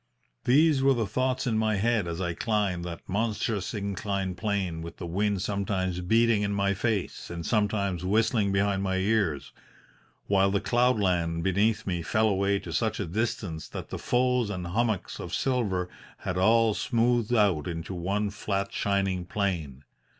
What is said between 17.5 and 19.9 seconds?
into one flat, shining plain.